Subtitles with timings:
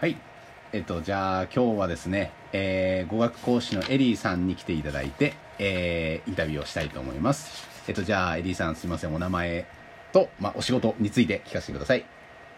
[0.00, 0.16] はい。
[0.72, 7.68] えっと、じゃあ今日はですね、えー語学講師のエリーさんに来ていただいて、えーインタビューをしたいと思います。
[7.86, 9.66] えっと、じゃあエリーさんすいません、お名前
[10.14, 12.06] と、まあ、お仕事について聞かせてください。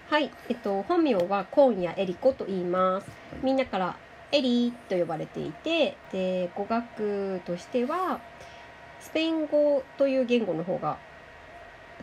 [0.08, 3.10] はい、えっと、本名は今夜エリコと言います。
[3.42, 3.96] みんなから
[4.30, 8.20] エリーと呼ばれていて、で、語学としては、
[9.00, 10.96] スペイン語という言語の方が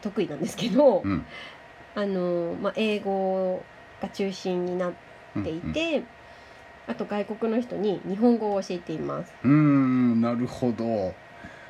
[0.01, 1.25] 得意なんですけど、うん。
[1.95, 3.63] あの、まあ、英語
[4.01, 4.93] が中心になっ
[5.43, 6.03] ていて、
[6.87, 9.31] あと外国の人に日本語を教えています。
[9.43, 10.21] うん。
[10.21, 11.13] なるほど。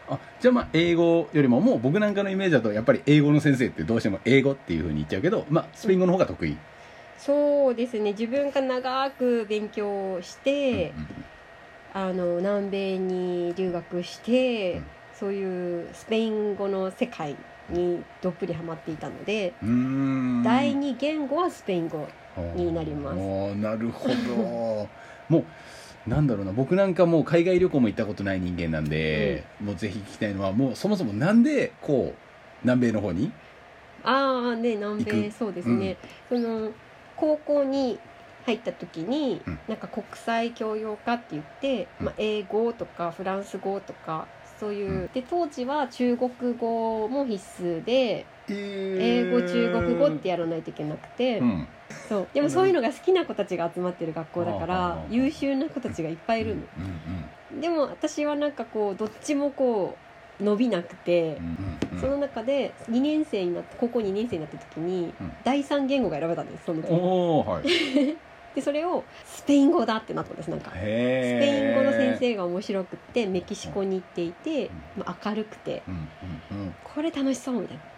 [0.07, 6.57] あ、じゃあまあ、英語よりも、もう僕なんかのイメージだと、やっぱり英語の先生ってどうしても英語っていう風に言っちゃうけど、まあ、スペイン語の方が得意？
[7.17, 10.93] そうですね、自分が長く勉強して、
[11.93, 14.85] あの南米に留学して、うん
[15.19, 17.35] そういうスペイン語の世界
[17.69, 19.53] にどっぷりハマっていたので。
[20.41, 22.07] 第二言語はスペイン語
[22.55, 23.55] になります。
[23.55, 24.89] なるほど。
[25.29, 26.51] もうなんだろうな。
[26.51, 32.19] 僕なんかもう海外旅行も行ったことない人間なんで、もうぜひ聞きたいのはもうそもそもなんでこう
[32.63, 33.31] 南米の方に
[34.03, 35.97] ああね南米そうですね、
[36.29, 36.71] その
[37.15, 37.99] 高校に
[38.45, 39.59] 入った時に、うん。
[39.67, 42.05] なんか国際教養科って言って、うん。
[42.07, 44.27] まあ、英語とかフランス語とか
[44.59, 45.07] そういう、うん。
[45.13, 51.67] で当時は中国語も必須で英英語中国語ってやらないといけなくて、うん
[52.07, 52.27] そう。
[52.33, 59.97] でもそういうのが好きな子たちが集まってる学校だからはあ優秀な子たちがいっぱいいるの、うんでも私はなんかこうどっちもこ
[60.39, 61.41] う伸びなくて
[61.99, 65.33] その中で2年生になって高校2年生になった時にうん。
[65.43, 66.91] 第三言語が選べたんですその時。
[66.91, 67.63] おおはい。
[68.55, 70.71] でそれをスペイン語だってなったんですなんか。
[70.71, 75.81] スへペイン語の先生生が面白くってメキシコに行っていて、まあ、明るくて。
[76.83, 77.83] これ楽しそうみたいな。
[77.83, 77.89] うん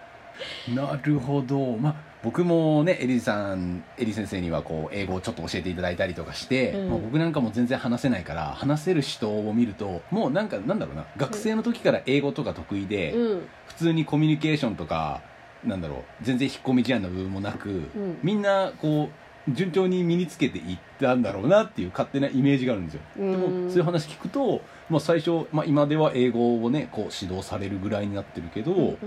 [0.76, 1.78] なるほど。
[1.78, 6.90] まあ僕もねエリーさんエリー先生にはこう英語をちょっと教えていただいたりとかして、うん。
[6.90, 13.48] まあ、僕なんかも全然話せないから話せる人を見るともうなんかなんだろうな学生の時から英語とか得意で、うん。
[13.68, 15.22] 普通にコミュニケーションとか
[15.66, 18.20] なんだろう全然引っ込み思案の部分もなく、うん。
[18.22, 19.10] みんなこ
[19.48, 23.32] う順調に身につけていったんだろうなっていう勝手なイメージがあるんですよ、うん。
[23.32, 28.98] でもそういう話聞くと、まあ、最初、まあ、今では英語をねこう指導されるぐらいになってるけど、うんうん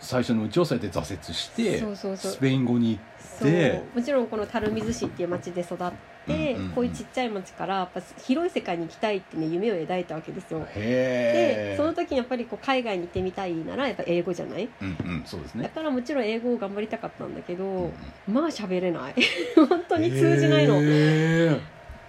[0.00, 2.98] 最初のうちはそうやって挫折してスペイン語に
[3.38, 3.50] そう。
[3.50, 5.84] でもちろんこの垂水市っていう町で育って、
[6.28, 6.70] うんうんうん。
[6.72, 10.66] こういうちっちゃい町からやっぱ広い世界に行きたいってね夢を抱いたわけですよ。
[10.74, 14.68] でその時にやっぱりこう海外に行ってみたいならやっぱ英語じゃない？
[14.82, 17.92] うんうんそうですだねからもちろん英語を頑張りたかったんだけど、うんうん。
[18.34, 19.14] まあ喋れない。
[19.68, 20.74] 本当に通じないの。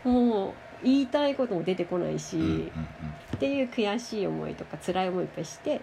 [0.03, 0.53] もう
[0.83, 2.59] 言いたいことも出てこないし、うんうんうん。
[2.59, 5.79] っていう悔しい思いとか辛い思いいっぱいしてはい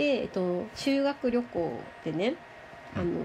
[0.00, 2.32] で、えっと、修学旅行でね
[2.96, 3.20] あの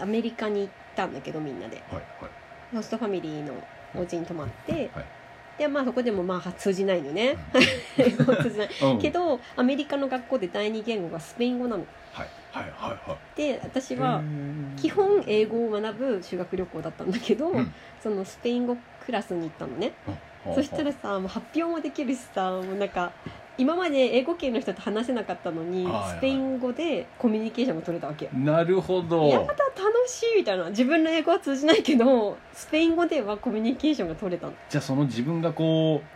[0.00, 1.82] アメリカに行ったんだけどみんなで。
[1.90, 2.04] はいはい。
[2.72, 3.54] ホストファミリーの
[3.96, 5.04] お家に泊まって、はい
[5.58, 7.36] でまあそこでもまあ通じないのね。
[7.98, 8.68] 英語 通じない。
[8.80, 8.98] うん。
[9.00, 11.84] けどアメリカの学校で第二言語がスペイン語なの。
[12.12, 13.36] はいはいはいはい。
[13.36, 14.22] で私は
[14.76, 17.74] 基本英語を学ぶ修学旅行だったんだけど、うん。
[18.00, 19.94] そのスペイン語クラスに行ったのね。
[20.46, 20.54] うん。
[20.54, 23.10] そしたらさもう発表もできるしさもうなんか
[23.58, 26.18] 今まで英語圏の人と話せなかったのに、はいはい。
[26.18, 28.30] スペイン語でコミュニケーションが取れたわけ。
[28.32, 29.26] なるほど。
[29.26, 29.56] やだ楽
[30.06, 30.70] しいみたいな。
[30.70, 34.54] 自分の英語は通じないけどスペイン語ではコミュニケーションが取れたの。
[34.70, 36.06] じゃあその自分がこう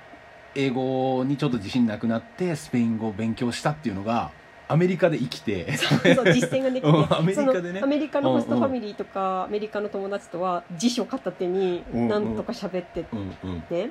[0.54, 4.30] 英語にちょっと自信なくなってスペイン語を勉強したっていうのが
[4.68, 5.98] アメリカで生きてそう
[6.32, 7.80] 実践ができて、うんアメリカでね。
[7.82, 13.04] アメリカのホストファミリーとか、アメリカの友達とは辞書片手になんとか喋って。
[13.12, 13.64] うんうん。
[13.70, 13.90] ね、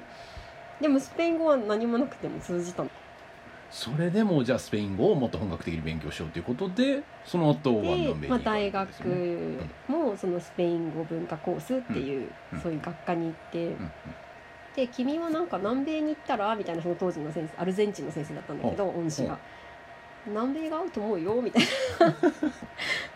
[0.80, 2.90] でもスペイン語は何もなくても通じたの
[3.72, 12.62] それでもじゃあスペイン語をもっと本格的に勉強しようということでその後ワンでダンベイに行かれまあ、た大学もそのスペイン語文化コースっていう、うん。
[12.62, 13.72] そういう学科に行って、うん。
[13.72, 13.92] うん。
[14.76, 19.38] で「君はなんか南米に行ったら?」みたいなその当時の先生アルゼンチンの先生だったんだけど恩師が
[20.28, 21.64] 「南米が合うと思うよ」みたい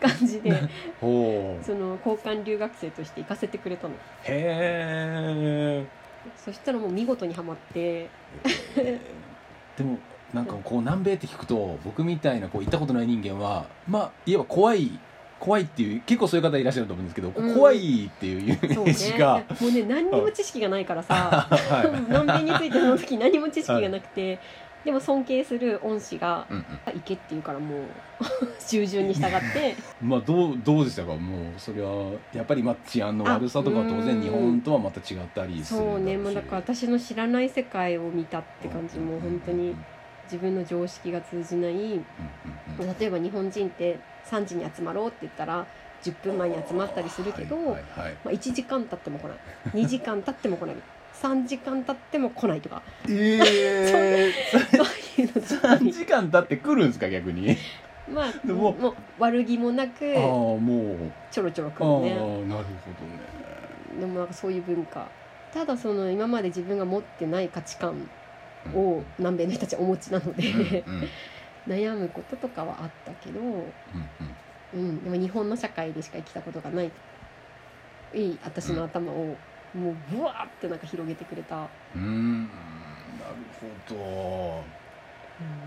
[0.00, 0.50] な感じで
[1.00, 3.94] その交換留学生として行かせてくれたの。
[4.24, 5.86] へえ。
[6.44, 8.08] そしたらもう見事にはまって。
[8.74, 9.98] でも
[10.34, 14.90] なんかこう南米って聞くと僕みたいなこう行ったことない人間はまあいわば怖い
[15.38, 17.54] 怖いっていう結構そういう方いらっしゃると思うんですけど、うん。
[17.54, 21.90] 怖いっていうイメージが、もうね何にも知識がないからさはい。
[22.08, 24.38] 南米についてその時何も知識がなくて、
[24.82, 26.64] でも尊敬する恩師がうんうん
[26.94, 27.80] 「行け」って言うからもう
[28.66, 29.76] 従順に従って。
[30.00, 31.14] まあどうどうでしたか？
[31.16, 36.16] もうそれはやっぱりまあ治安の悪さとかは当然日本とはまた違ったりするそうね。
[36.16, 38.98] もうしだから私の知らない世界を見たって感じ。
[38.98, 39.76] もう本当に
[40.30, 41.74] 自分の常識が通じない
[42.98, 43.98] 例えば日本人って
[44.30, 45.66] 3時に集まろうって言ったら
[46.02, 47.72] 10分前に集まったりするけど、ま
[48.26, 49.38] あ、1時間経っても来ない。
[49.72, 50.76] 2時間経っても来ない。
[51.22, 52.82] 3時間経っても来ないとか。
[53.08, 54.82] ええそう。
[55.22, 57.56] いうのずっと3時間経って来るんですか逆に？
[58.12, 60.96] まあでももう悪気もなくああもう。
[61.30, 62.66] ちょろちょろああ来るねなるほどね。
[63.98, 65.08] でもなんかそういう文化。
[65.52, 68.08] ただその今まで自分が持ってない価値観
[68.74, 70.84] を南米の人たちはお持ちなので、
[71.66, 73.40] 悩むこととかはあったけど、
[74.74, 76.90] うん、でも日本の社会でしか生きたことがない
[78.14, 79.36] いい私の頭を
[79.74, 82.02] もうブワーってなんか広げてくれた、うん。
[82.02, 82.48] うん
[83.18, 83.36] なる
[83.88, 84.76] ほど。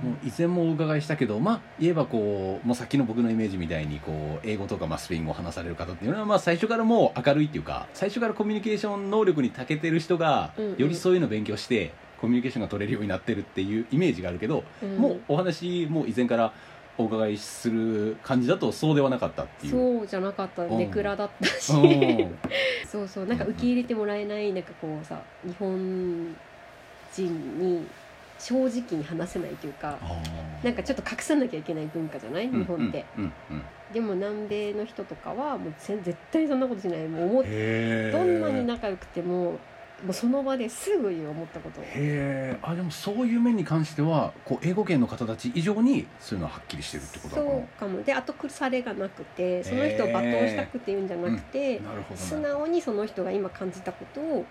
[0.04, 4.12] もう以前もお伺いしたけどまあ言えばこうもうさっきの僕のイメージみたいにこ
[4.44, 14.98] う英語とかまあスペイン語を話される方っていうのはまあ最初からもう明るいっていうか最初からコミュニケーション能力に長けてる人がよりそういうのを勉強してコミュニケーションが取れるようになってるっていうイメージがあるけど、うん。
[14.98, 16.54] もうお話もう以前から
[16.98, 19.72] お伺いする感じだとそうではなかったっていう。
[19.72, 20.64] そうじゃなかった。
[20.64, 20.78] うん。
[20.78, 22.36] ネクラだったし、うん。
[22.86, 23.26] そうそう。
[23.26, 26.36] なんか受け入れてもらえないなんかこうさ日本
[27.14, 27.88] 人に
[28.38, 29.98] 正直に話せないというか
[30.64, 32.50] なんかちょっと隠さなきゃいけない文化じゃない？
[32.50, 33.34] 日本って、うんうん。
[33.52, 33.64] うん
[33.94, 37.08] でも南米の人とかはもうぜ絶対そんなことしない。
[37.08, 39.58] もうどんなに仲良くても
[40.06, 41.84] もうその場ですぐ言う思ったことを。
[41.84, 48.04] へえあでもそういう面に関してはこう英語圏の方たち以上にそういうのははっきりしてるってことなそうかも。
[48.04, 52.20] で後腐れがなくてその人を罵倒したくて言うんじゃなくて、ななるほど。
[52.20, 54.46] 素直にその人が今感じたことを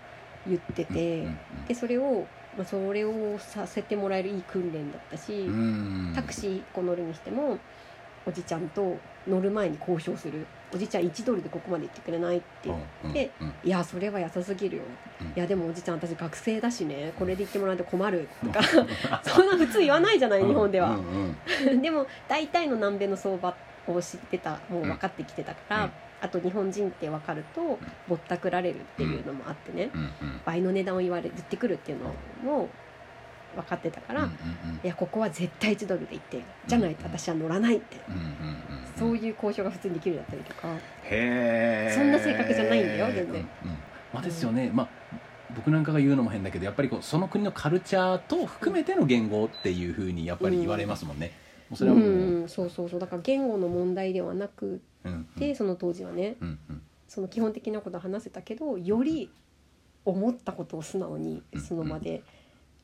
[0.47, 1.27] 言ってて、
[1.67, 2.25] でそれを、
[2.57, 5.47] まあ、それをさせてもらえるいい訓練だったし、
[6.15, 7.59] タクシー1個乗るにしても
[8.25, 8.97] おじちゃんと
[9.29, 10.45] 乗る前に交渉する。
[10.73, 12.69] おじちゃん1ドルでここまで行ってくれないって
[13.03, 13.31] 言って、
[13.63, 14.83] いやそれは優しすぎるよ、
[15.21, 15.27] うん。
[15.27, 17.13] いやでもおじちゃん私学生だしね。
[17.17, 18.61] これで言ってもらって困るとか。
[19.23, 20.97] そんな普通言わないじゃない日本では、
[21.81, 23.55] でも大体の南米の相場
[23.87, 25.91] を知ってたもう分かってきてたから、うん。
[26.21, 30.11] あと日本人って分かるとぼったくられるっていうのもあってね、うんうん。
[30.45, 32.69] 倍の値段を言われ言ってくるっていうのも
[33.55, 34.29] 分かってたから、
[34.83, 37.97] いやここは絶対1ドルで行ってじゃないと私は乗らないって、
[38.97, 40.67] そういう交渉が普通にできるようになったりとか、
[41.05, 43.47] へえそんな性格じゃないんだよ全然。
[44.13, 44.71] まあですよね。
[44.73, 44.89] まあ
[45.55, 51.31] 僕なんかが言うのも変だけどやっぱりこうその国のカルチャーと含めての言語っていうふうにやっぱり言われますもんね、
[51.69, 52.99] もうそれはもう、うんうんそうそうそう。
[52.99, 56.35] だから言語の問題ではなくうんてその当時はね。
[56.39, 56.81] うんうん。
[57.07, 59.31] その基本的なことは話せたけどより
[60.05, 62.21] 思ったことを素直にうんその場で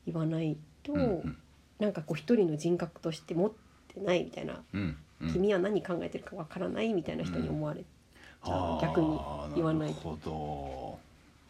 [0.06, 1.36] 言わないと、うんうん。
[1.78, 3.52] なんかこう一人の人格として持っ
[3.92, 5.32] てないみたいな、うんうん。
[5.32, 7.84] 君は何考えてるかわからないみたいな人に思われ、
[8.42, 9.18] あー逆に
[9.54, 10.10] 言わないと。
[10.12, 10.98] るほ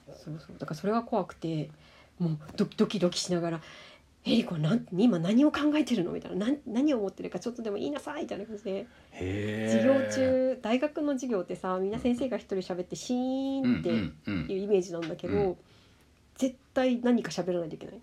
[0.07, 0.57] そうそう。
[0.59, 1.71] だからそれが怖くて
[2.19, 3.61] もうドキドキドキしながら
[4.25, 8.87] 「エリコはなん今何を考えてるの?」みたいな何何を思ってるかちょっとでも言いなさいみたいな感じで。
[9.13, 14.51] 授業え中大学の授業ってさみんな先生が一人喋ってシーンってうんうんうん。
[14.51, 15.57] いうイメージなんだけど、うん。
[16.37, 17.95] 絶対何か喋らないといけない。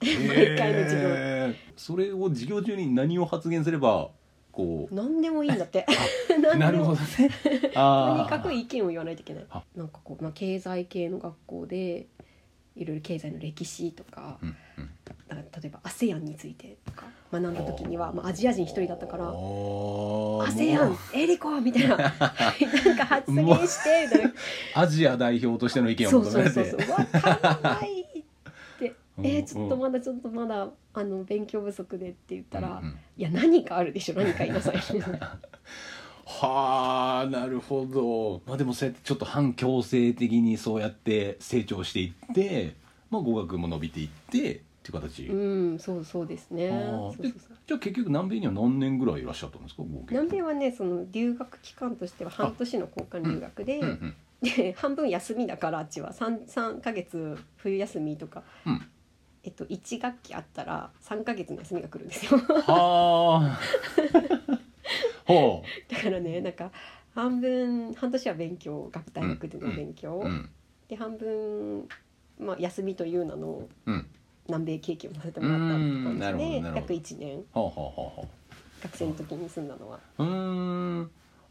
[0.00, 1.54] 毎回の授業。
[1.76, 4.10] それを授業中に何を発言すれば
[4.58, 5.86] こ何でもいいんだって。
[6.58, 7.30] なるほどね。
[7.72, 9.44] とあにかく意見を言わないといけない。
[9.50, 9.62] あ。
[9.76, 12.06] なんかこう、まあ、経済系の学校で
[12.76, 14.90] いろいろ経済の歴史とかうんうん。
[15.06, 21.96] だから例えば ASEAN についてとか学んだ時には、まあ、アジア人一人だったから「おー ASEAN エリコ!」みたいな。
[21.98, 24.32] なんか発言してみたいな。
[24.74, 26.96] アジア代表としての意見をそう求められてそうそうそう。
[26.96, 27.97] わかんない
[29.22, 32.98] えーちょっとまだちょっとまだあの勉強不足でって言ったら「うんうん。
[33.16, 34.76] いや何かあるでしょ何か言いなさい」
[36.24, 38.42] はあなるほど。
[38.46, 42.74] まあでもそうやってちょっと反強制的にそうやって成長していって、
[43.10, 46.70] まあ、語学も伸びていってっていう形、うんそうそうですね。
[47.66, 50.14] じゃあ結局南米には何年ぐらいいらっしゃったんですか合計。
[50.14, 53.88] 南米はねその留学期間としては半年の交換留学で,、うん。
[53.88, 56.12] うんで半分休みだからあっちは。
[56.12, 58.80] 3, 3ヶ月冬休みとか、うん
[59.44, 62.38] えっと、1学期あったら3ヶ月の休みが来るんですよ。
[62.38, 63.60] はあ。
[65.26, 66.70] ほだからねなんか
[67.14, 70.48] 半分半年は勉強学大学での勉強、ううん
[70.88, 71.86] で半分、
[72.38, 74.06] まあ、休みという名のうん。
[74.48, 77.44] 南米経験をさせてもらったってうん感じで約1年。
[78.82, 80.00] 学生の時に住んだのは。
[80.16, 81.10] あうーん。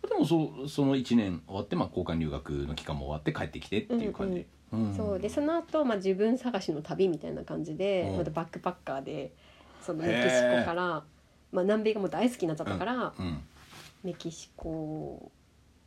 [0.10, 4.46] でもそその1年終わって、まあ、交換留学の期間も終わって帰ってきてっていう感じ、うん
[4.95, 5.19] そう。
[5.19, 8.17] でその後、まあ自分探しの旅みたいな感じでうん。
[8.17, 9.33] またバックパッカーで
[9.81, 11.03] そのメキシコから、
[11.51, 13.41] まあ、南米がもう大好きになっちゃったから、うん。
[14.03, 15.31] メキシコ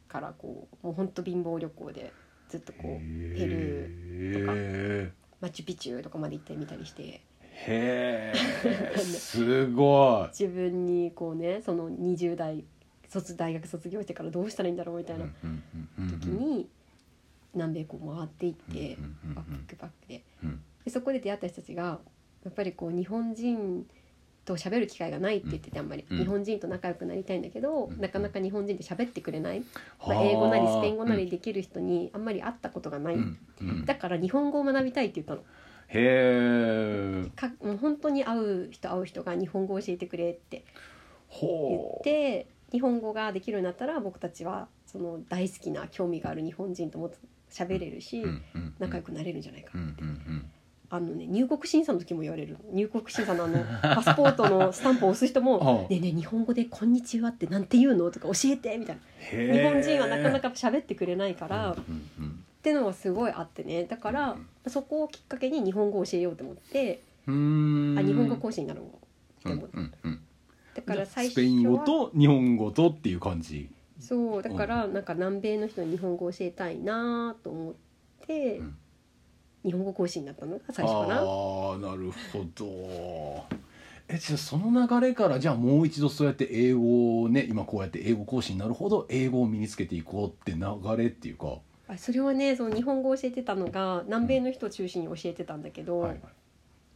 [0.09, 2.13] からこうもうほんと貧乏旅行で
[2.49, 7.23] ずっとこうペルーとかへマチュピチュとかまで行ってみたりして。
[7.67, 10.29] えへえ すごい。
[10.29, 12.65] 自分にこうねその20代
[13.09, 15.27] 卒大学卒業してからどうしたらいいんだろうみたいな
[16.09, 16.69] 時に
[17.55, 18.97] 南米こう回っていって
[19.35, 20.23] バックバックで。
[20.85, 22.01] でそこで出会った人たちが
[22.45, 23.87] やっぱりこう日本人
[24.45, 28.01] と喋る機会がないって言っててあんまり、うん日本人と仲良くなりたいんだけど、うん。
[28.01, 29.63] なかなか日本人で喋ってくれない、
[30.07, 33.17] まあ、英語なりスペイン語なりできる人にあんまり会ったことがない、
[33.85, 35.41] だから日本語を学びたいって言ったの。
[35.89, 37.31] へえ。
[37.37, 40.65] かもう本当に会う人会う人が日本語を教えてくれって
[41.41, 47.19] 言って日本語ができるようになったら僕たちはその大好きな興味がある日本人ともっと
[47.51, 48.25] 喋れるし、
[48.79, 50.03] 仲良くなれるんじゃないかなって、
[50.93, 52.57] あのね入国審査の時も言われる。
[52.73, 53.59] 入国審査のあの
[53.95, 59.55] パスポートのスタンプを押す人もはあ「ねえねえ日本語でこんにちはってなんて言うの?」とか教えてみたいな。
[59.55, 61.77] 日本人はなかなか喋ってくれないから、っ
[62.63, 63.85] てのはすごいあってね。
[63.85, 69.53] だからそこをきっかけに日本語を教えようと思ってあ日本語講師になろうって。
[69.53, 69.77] 思って
[70.75, 73.69] だから最初スペイン語はと日本語とっていう感じ
[74.11, 77.75] そうだからなんか南米の人に日本語を教えたいなと思っ
[78.27, 78.77] て、うん。
[79.63, 81.21] 日本語講師になったのが最初かな。
[81.21, 83.45] ああなるほど。
[84.09, 96.21] えじゃあその流れからじゃあもう一度そうやって英語をね今こうやって英語講師になるほど英語を身につけていこうって流れっていうか、あそれはねその日本語を教えてたのが南米の人を中心に教えてたんだけど、はい。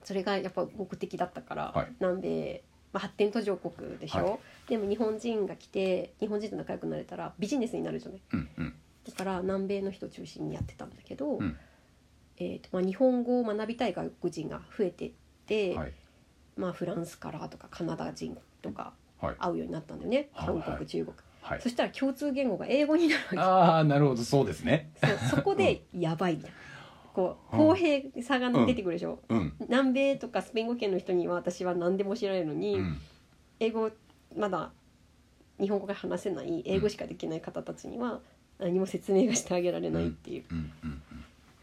[0.02, 1.92] それがやっぱ目的だったから、はい。
[2.00, 2.62] 南米、
[2.94, 4.38] まあ、発展途上国でしょ、はい。
[4.68, 8.20] でも日本人が来て日本人と仲良くなれたらビジネスになるじゃない？
[8.32, 8.74] うんうん。
[9.04, 11.56] だから南米の人を中心にやってたんだけど、うん。
[12.38, 15.10] えーとまあ、日本語を学びたい外国人が増えてっ
[15.46, 15.92] て、はい。
[16.56, 19.34] まあ、フランスからとかカナダ人とかはい。
[19.38, 20.28] 会うようになったんだよね。
[20.32, 20.46] はい。
[20.46, 21.16] 韓国、はい中国。
[21.42, 21.60] はい。
[21.60, 23.38] そしたら共通言語が英語になるわけ。
[23.38, 24.22] ああなるほど。
[24.22, 24.92] そうですね。
[25.04, 26.56] そうそこでやばいみたいな
[27.14, 29.52] こううん公平さが出てくるでしょ、うん。
[29.60, 33.00] 南米とかスペイン語圏の人には私は何でも知られるのに、うん。
[33.60, 33.90] 英語
[34.36, 34.72] まだ
[35.60, 38.20] 日本語が話せない英語しかできない方たちには
[38.58, 40.72] 何も説明がしてあげられないっていう、うん。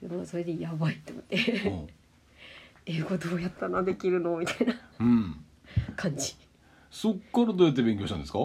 [0.01, 0.10] うん。
[0.10, 1.36] でもそれでやばいって思って。
[1.36, 1.70] う。
[1.70, 1.88] ん
[2.88, 4.38] 英語どうやったらできるの？
[4.38, 5.46] みたいなうん。
[5.96, 6.36] 感じ。
[6.89, 8.39] そっからどうやって勉強したんですか？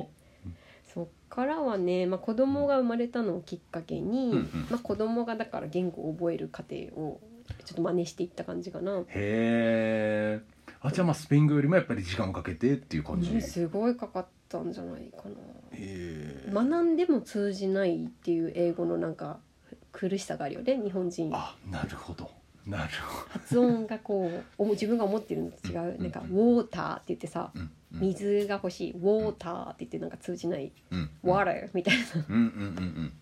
[1.36, 4.66] からはね、まあ、子供が生まれたのをきっかけに、うんうん。
[4.70, 7.20] まあ、子供がだから言語を覚える過程を
[7.66, 9.00] ちょっと真似していった感じかな。
[9.00, 10.40] へえ
[10.80, 15.34] あじゃあまあスペイン語よりもやっぱり時間をかけてっていう感じ、ねすごいかかったんじゃないかな。
[15.72, 19.38] へえ学んでも通じないっていう英語のなんか
[19.92, 21.30] 苦しさがあるよね日本人。
[21.34, 22.30] あなるほど。
[22.66, 25.80] なるほ発音がこうお自分が思ってるのと違う。
[25.92, 25.96] ん。
[25.96, 31.96] うなんか「ウうんォーター」って言ってさうん水が欲しい「ウォーター」って言ってなんか通じないうん「water」みたい
[32.28, 33.12] うんうんうんうん。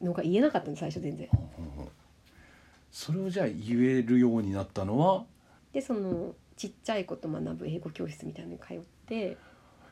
[0.00, 1.26] なのが言えなかったの最初全然。
[1.28, 1.88] ほうほうほう。
[2.90, 5.24] それをじゃあ言えるようになったのは？
[5.72, 9.14] でそのちっちゃい子と学ぶ英語教室みたいなのに通って。
[9.24, 9.36] へ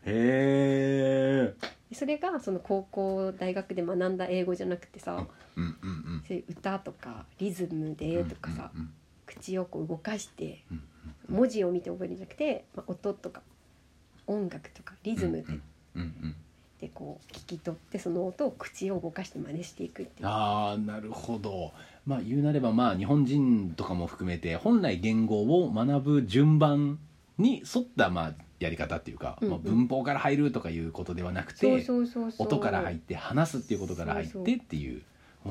[0.05, 1.55] え。
[1.91, 5.27] でそれがその高校大学で学んだ英語じゃなくてさ
[5.57, 6.25] うんうんうん。
[6.27, 8.91] そういう歌とかリズムでとかさ、うんうん
[9.27, 10.83] 口をこう動かしてうん。
[11.29, 13.43] 文字を見て覚えるんじゃなくて、まあ、音とか
[14.27, 15.45] 音楽とかリズム
[16.81, 20.29] で,、でこう聞き取ってその音を口を動かして真似していくっていう。
[20.29, 21.73] ああなるほど。
[22.07, 26.99] まあ言うなればまあ日本人とかも含めて本来言語を学ぶ順番
[27.39, 29.51] に沿ったまあやり方っていうか、うんうん。
[29.53, 32.47] まあ、文法から入るとかいうことではなくそうてそうそうそう。
[32.47, 35.03] 音から入って話すっていうことから入ってっていう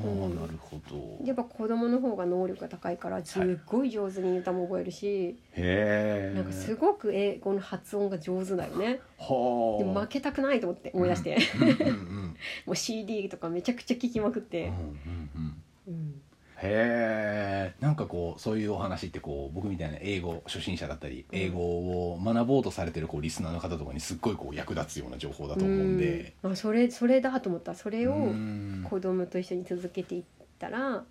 [0.03, 1.25] ああうんなるほど。
[1.25, 8.99] やっぱ子供の方が能力が高いからすっごい上手に歌も覚えるし、へえなんかすごく英語の発音が上手だよね。
[9.17, 9.79] はあ。
[9.79, 12.35] でも負けたくないと思って思い出して、うんうんうん
[12.65, 14.67] もう CD とかめちゃくちゃ聴きまくって。
[14.67, 15.63] うん、うんうん。
[15.87, 16.21] うん
[16.57, 26.35] へえんかこうそういうお話ってこう僕みたいな英語初心者だったり英語を学ぼうとされてるこうリスナーの方とかにすっごいこう役立つような情報だと思うんで。
[26.43, 26.51] うん。
[26.51, 27.73] あそれそれだと思った。
[27.73, 28.85] それをうん。
[28.89, 30.23] 子供と一緒に続けていっ
[30.59, 31.03] たら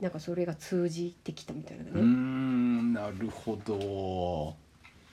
[0.00, 2.92] なんかそれが通じてきたみたいなね、ん。
[2.92, 4.56] なるほど。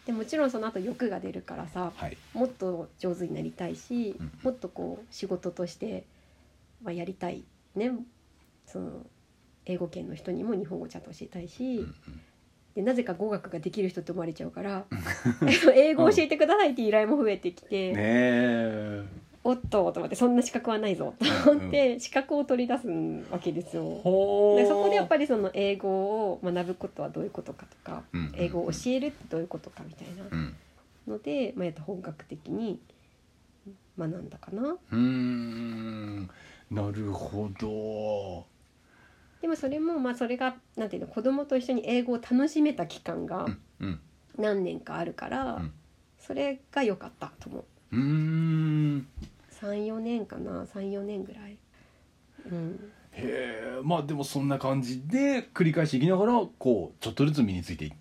[0.06, 2.18] でもちろんその後欲が出るからさはい。
[2.34, 4.32] もっと上手になりたいし、うん。
[4.44, 6.06] もっとこう仕事として、
[6.82, 7.44] まあ、やりたい
[7.76, 7.92] ね。
[8.66, 9.06] その
[9.66, 11.96] 英語圏の人にも日本語をちゃんと教えたいし、うん
[12.76, 14.86] でなぜか語学ができる人って思われちゃうから
[15.76, 19.04] 英語を教えてくださいって依頼も増えてきて、ねえ。
[19.44, 22.88] おっとと思ってそんな資格はないぞと思って資格を取り出す
[23.32, 23.84] わけですよ。
[23.84, 25.90] ほでそこでやっぱりりその英語
[26.32, 30.56] を学ぶことはどういうことかとか、うん英語を教えるってどういうことかみたいなうん。
[31.08, 32.80] ので、まあ、やっと本格的に
[33.98, 34.62] 学んだかな。
[34.64, 36.30] うーん。
[36.70, 38.51] なるほど
[39.42, 43.48] でもそれもまあそれがなんていうの子供と一緒に英語を楽しめた期間が
[44.38, 45.74] 何年かあるから、うん。
[46.20, 47.64] それが良かったと思う。
[47.94, 49.08] うーん。
[49.60, 51.58] 34年かな34年ぐらい。
[52.46, 52.92] うん。
[53.14, 57.92] へえまあでもそんな感じで繰り返しいきながらこうちょっとずつ身についていっ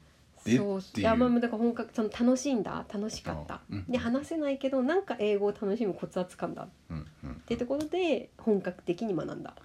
[0.45, 1.07] てそうっていう。
[1.07, 3.55] いやまあだから本格その楽しいんだ楽しかった。
[3.55, 3.85] あうん。
[3.89, 7.07] で話せないけどなんか英語を楽しむコツはつかんだっうん。
[7.25, 7.35] うん。
[7.47, 9.51] てところで本格的に学んだ。
[9.51, 9.61] はあ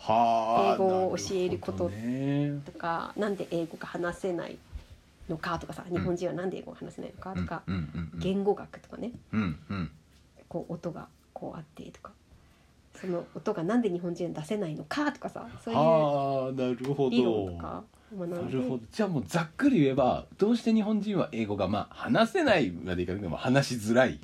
[0.00, 1.90] 英語を教えること
[2.64, 4.58] とかなんで英語が話せない
[5.28, 7.62] のかとかさ日本人はなんで英語が話せないのかとか、
[8.18, 9.12] 言語学とかね。
[9.32, 9.90] うんうん。
[10.48, 12.12] こう音がこうあってとか。
[13.00, 18.80] その音がなんで日本人は出せないのかとかさそういうはあなるほ理論どとかなるほど。
[18.90, 24.18] じゃあもうざっくり言えばどうして日本人は英語がまあ話せないまでいかなくても話しづらい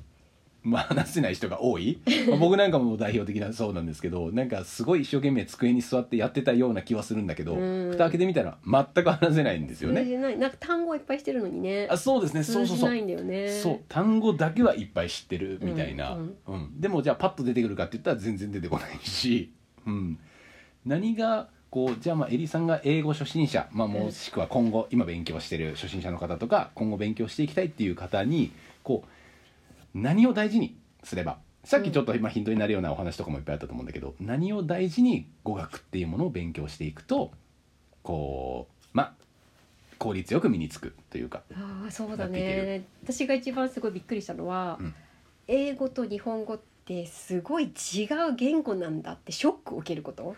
[0.62, 7.90] まあ話せない人が多い、まあ僕なんかも代表的なそうなんですけどなんかすごい一生懸命机に座ってやってたような気はするんだけどうん。
[7.92, 10.04] 蓋開けてみたら全く話せないんですよね。
[10.16, 11.88] ないなんか単語いっぱいしてるのにね。
[11.90, 12.42] あそうですね。
[12.42, 12.90] そうそうそう。
[13.62, 13.81] そう。
[13.88, 16.37] 単語だけはいっぱい知ってるみたいな、うん。
[16.47, 16.81] うん。
[16.81, 19.52] でもじゃあパッと出てくるかって言ったら全然出てこないし、
[19.87, 20.19] うん、
[20.87, 28.52] 何がこうじゃあまあエリさんが英語初心者、まあ、もしくは今後今勉強してる初心者の方とか今後勉強していきたいっていう方に
[28.83, 29.09] こう
[29.94, 37.30] 何を大事にすればさっきちょっと今ヒントになるようなお話とかもいっぱいあったと思うんだけど、何を大事に語学っていうものを勉強していくと
[38.02, 39.12] こうまあ
[39.99, 42.84] 効率よく身につくというかああそうだね。
[43.04, 44.94] 私が一番すごいびっくりしたのは、うん。
[45.46, 50.34] 英語と日本語ってすごい違う言語なんだってショックを受けること？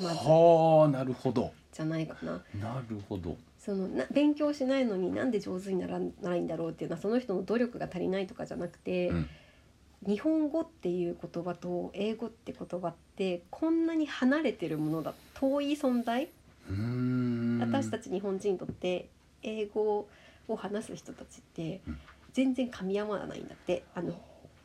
[0.00, 0.16] まず。
[0.28, 1.52] はあなるほど。
[1.72, 2.42] じゃないかな。
[2.60, 3.36] なるほど
[3.68, 9.28] そのな勉強しないのになんで上手にならないんだろうっていうのはその人の努力が足りないとかじゃなくて、うん。
[10.06, 16.30] 日本語っていう言葉と英語って言葉ってこんなに離れてるものだ遠い存在？
[17.60, 19.10] 私たち日本人にとって
[19.42, 20.08] 英語
[20.48, 21.98] を話す人たちってうん。
[22.32, 23.84] 全然噛み合わないんだって。
[23.94, 24.14] あの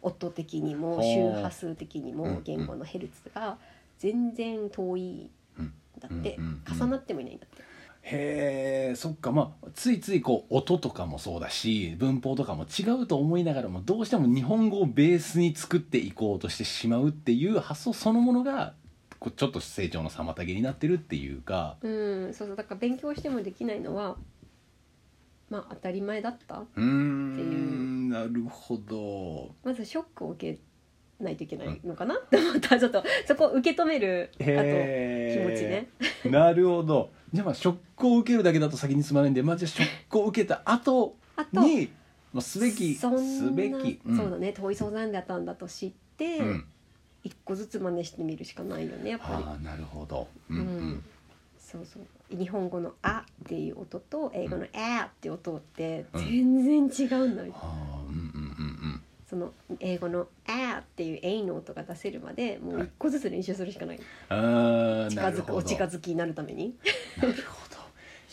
[0.02, 1.04] 音的にもはあ。
[1.04, 3.58] 周波数的にうんも言語のヘルツが
[4.00, 5.30] 全然遠い
[5.60, 6.40] んだって。
[6.72, 7.73] 重なってもいないんだって。
[8.04, 9.32] へえそっか。
[9.32, 18.74] まあついついこう音とかもそうだし文法とかも違うと思いながらもどうしても日本語をベースに作っていこうとしてしまうっていう発想そのものが
[19.20, 21.78] こうちょっと成長の妨げになってるっていうか。
[21.82, 22.58] うん、そうそう。
[22.58, 24.18] だから勉強してもできないのは
[25.50, 26.68] まあ当たり前だったう。
[26.76, 29.56] ーんなるほど。
[29.64, 30.60] まずショックを受け
[31.24, 32.78] ないといけないのかなって思った。
[32.78, 35.90] ちょっとそこを受け止めるあと気へ持ちね。
[36.26, 41.92] えなるほどじゃあまあショックを受けるだけだと先に進まないんでまあじゃあショックを受けた後 あとに、
[42.32, 43.08] まあ、すべきす
[43.52, 46.66] べき、そうだね遠い相談だったんだと知って、うん、
[47.24, 49.34] 一個ずつ真似してみるしかないよねやっぱり。
[49.34, 50.28] ああなるほど。
[50.50, 51.04] うんうん、うん。
[51.58, 52.04] そうそう。
[52.38, 57.54] 日本語の「あ」っていう音と英語の「あ」っていう音って全然違うんだよ、
[57.98, 58.03] うん
[59.34, 66.78] その英語の「あ」っていう「A」の音が出せるまでもう一個ずつ練習するしかない、うんああ近づくお近づきになるために。
[67.18, 67.63] なるほど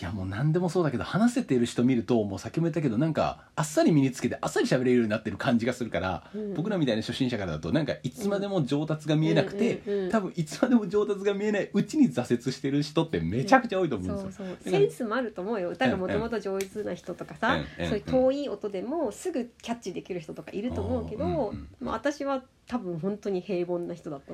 [0.00, 6.54] いやもう何でもそうだけど話せてる人見るともう先も言ったけどなんかあっさり身につけてあっさり喋れるようになってる感じがするから、うん。
[6.54, 14.46] 僕らみたいな初心者からだとなんかいつまでも上達が見えなくて、うんうんうん多分いつまでも上達が見えないうちに挫折してる人ってめちゃくちゃ多いと思うんですよ。
[14.46, 14.72] そうそう。
[14.72, 15.68] センスもあると思うよ。
[15.68, 24.32] 歌がもともと上手な人とかさ、そういう遠い音でもすぐキャッチできる人とかいると思うけど、うんうん私は多分本当に平凡な人だった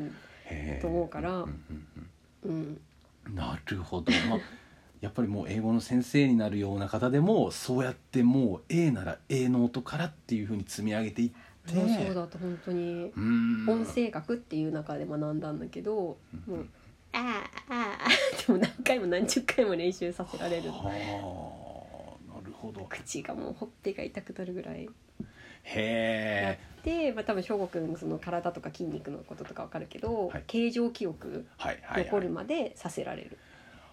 [0.80, 1.44] と思うから。
[2.44, 2.80] うん。
[3.34, 4.40] なるほど、まあ、
[5.00, 13.12] やっぱりもう英語の先生になるような方でもそうやってもう A なら A の音からっていうふうに積み上げていってそうだと本当に。
[13.68, 16.66] 音声学っていう中で学んだんだけど、もう
[17.12, 20.70] 「あーあー」でも何回も何十回も練習させられる。
[20.70, 20.84] は
[22.30, 22.86] あなるほど。
[22.88, 24.84] 口がもうほっぺが痛くなるぐらい。
[24.84, 24.90] や
[25.64, 30.44] へっえて、まあ、多分翔吾君のその体とか筋肉のこととかわかるけど、はい。
[30.46, 31.46] 形状記憶
[31.96, 33.38] 残るまでさせられる、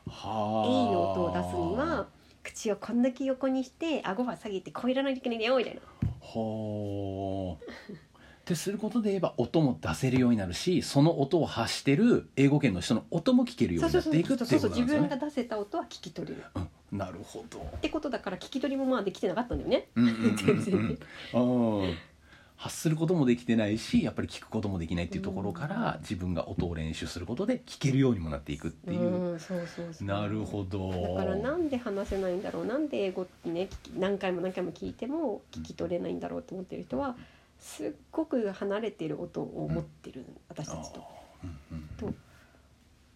[0.07, 2.07] は A の音を出すには
[2.43, 5.81] 口をこんだけ横にして顎は下げてこういらないといけないんだよみたいな。
[6.21, 8.03] はあ。
[8.43, 16.43] ってすることで言えば音も出せるようになるしその音を発してる英語圏の人の音も聞けるようそうそうそうになっていくっていそううそう自ことなんですよね分が出せた音は聞き取れる。
[16.91, 17.59] うん、なるほど。
[17.59, 19.87] ってことだから聞き取りもまあできてなかったんだよね。
[19.95, 20.87] うんうんうんうん全然。
[20.89, 20.95] ね
[21.33, 21.97] うん
[22.63, 29.38] 発することもできてないしやっぱり聞くこともできないっていうところから、自分が音を練習することで聞けるようにもなっていくっていう、
[29.99, 30.89] なるほど。
[30.89, 32.65] だからなんで話せないんだろう？
[32.65, 33.67] なんで英語ってね
[33.99, 37.17] 何回も何回も聞いても聞き取れないんだろうと思ってる人は
[37.60, 41.04] すっごく離れてる音を持ってる、私たちと。
[41.43, 42.08] うん。
[42.08, 42.15] うん。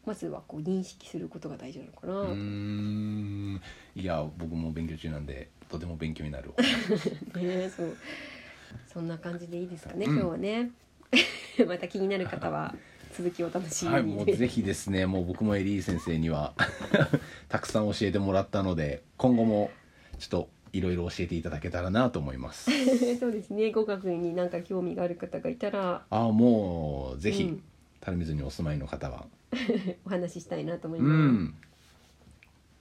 [0.06, 3.62] まずはこう認識することが大事なのかな、うーん。
[3.96, 6.52] いや僕も勉強中なんでとても勉強になる
[7.36, 7.98] ねそう
[8.98, 10.14] そんな感じでいいですかね、うん。
[10.14, 10.72] 今日はね。
[11.68, 12.74] また気になる方は
[13.16, 16.54] 続きをお楽しみに、はいもうぜひですねもう僕もエリー先生には
[17.48, 19.70] たくさん教えてもらったので今後も
[20.18, 22.72] ちょっといろいろ教えていただけたらなと思います。
[23.20, 26.04] そうですね語学になんか興味がある方がいたら。
[26.10, 27.64] ああもうぜひうん
[28.04, 29.28] 垂水にお住まいの方は。
[30.06, 31.67] お話ししたいなと思いううん、ます、